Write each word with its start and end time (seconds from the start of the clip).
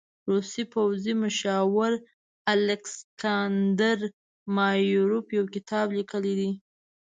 روسي 0.31 0.63
پوځي 0.73 1.13
مشاور 1.23 1.91
الکساندر 2.53 3.99
مایاروف 4.55 5.25
يو 5.37 5.43
کتاب 5.55 5.87
لیکلی 5.97 6.33
دی. 6.39 6.49